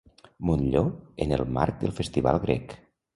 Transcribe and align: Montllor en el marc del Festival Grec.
Montllor 0.49 0.87
en 1.25 1.33
el 1.37 1.43
marc 1.57 1.77
del 1.83 1.93
Festival 1.99 2.41
Grec. 2.47 2.75